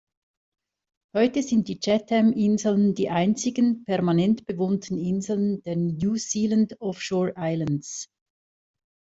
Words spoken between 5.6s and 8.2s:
der New Zealand Offshore Islands.